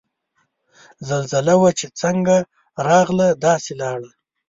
[1.09, 2.23] زلزله وه چه څنګ
[2.87, 4.11] راغله داسے لاړه